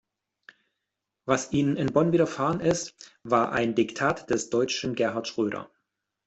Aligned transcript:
Was 1.25 1.51
Ihnen 1.51 1.75
in 1.77 1.93
Bonn 1.93 2.11
widerfahren 2.11 2.59
ist, 2.59 2.95
war 3.21 3.51
ein 3.51 3.75
Diktat 3.75 4.31
des 4.31 4.49
deutschen 4.49 4.95
Gerhard 4.95 5.27
Schröder! 5.27 5.69